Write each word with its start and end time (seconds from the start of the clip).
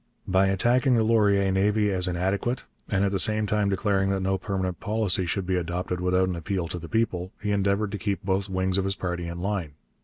By 0.27 0.47
attacking 0.47 0.95
the 0.95 1.03
Laurier 1.03 1.51
navy 1.51 1.91
as 1.91 2.07
inadequate, 2.07 2.63
and 2.89 3.05
at 3.05 3.11
the 3.11 3.19
same 3.19 3.45
time 3.45 3.69
declaring 3.69 4.09
that 4.09 4.21
no 4.23 4.35
permanent 4.39 4.79
policy 4.79 5.27
should 5.27 5.45
be 5.45 5.57
adopted 5.57 6.01
without 6.01 6.27
an 6.27 6.35
appeal 6.35 6.67
to 6.69 6.79
the 6.79 6.89
people, 6.89 7.31
he 7.39 7.51
endeavoured 7.51 7.91
to 7.91 7.99
keep 7.99 8.23
both 8.25 8.49
wings 8.49 8.79
of 8.79 8.85
his 8.85 8.95
party 8.95 9.27
in 9.27 9.41
line. 9.41 9.73